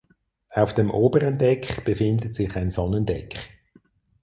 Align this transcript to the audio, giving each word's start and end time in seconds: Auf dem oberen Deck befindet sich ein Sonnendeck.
Auf 0.49 0.73
dem 0.73 0.89
oberen 0.89 1.37
Deck 1.37 1.85
befindet 1.85 2.33
sich 2.33 2.55
ein 2.55 2.71
Sonnendeck. 2.71 3.51